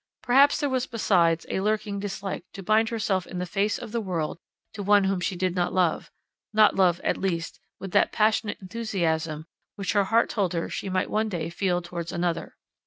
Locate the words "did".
5.35-5.53